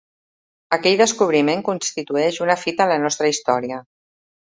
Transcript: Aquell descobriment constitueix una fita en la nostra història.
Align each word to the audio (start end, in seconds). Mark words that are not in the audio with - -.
Aquell 0.77 0.95
descobriment 1.01 1.61
constitueix 1.67 2.39
una 2.45 2.55
fita 2.63 2.87
en 2.87 2.91
la 2.93 2.97
nostra 3.05 3.31
història. 3.35 3.79